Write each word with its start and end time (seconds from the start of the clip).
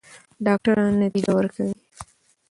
ډاکټره 0.45 0.85
نتیجه 1.01 1.31
ورکوي. 1.35 1.75